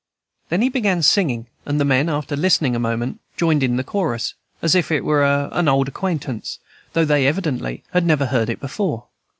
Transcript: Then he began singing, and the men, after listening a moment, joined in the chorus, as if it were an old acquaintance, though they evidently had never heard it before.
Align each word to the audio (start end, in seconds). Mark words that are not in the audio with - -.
Then 0.49 0.63
he 0.63 0.69
began 0.69 1.03
singing, 1.03 1.45
and 1.63 1.79
the 1.79 1.85
men, 1.85 2.09
after 2.09 2.35
listening 2.35 2.75
a 2.75 2.79
moment, 2.79 3.19
joined 3.37 3.61
in 3.61 3.75
the 3.77 3.83
chorus, 3.83 4.33
as 4.59 4.73
if 4.73 4.91
it 4.91 5.05
were 5.05 5.23
an 5.23 5.67
old 5.67 5.89
acquaintance, 5.89 6.57
though 6.93 7.05
they 7.05 7.27
evidently 7.27 7.83
had 7.91 8.03
never 8.03 8.25
heard 8.25 8.49
it 8.49 8.59
before. 8.59 9.03